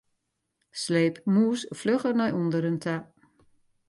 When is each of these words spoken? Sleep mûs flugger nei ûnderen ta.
Sleep 0.83 1.15
mûs 1.33 1.59
flugger 1.79 2.13
nei 2.17 2.31
ûnderen 2.39 2.77
ta. 2.83 2.95